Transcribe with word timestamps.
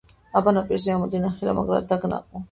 აბა, 0.39 0.53
ნაპირზე 0.57 0.93
ამოდი, 0.93 1.19
ნახე, 1.25 1.45
რა 1.49 1.53
მაგრად 1.59 1.87
დაგნაყო! 1.93 2.39